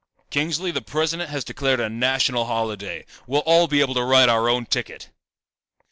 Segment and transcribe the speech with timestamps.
[0.31, 3.05] "Kingsley, the President has declared a national holiday.
[3.27, 5.11] We'll all be able to write our own ticket."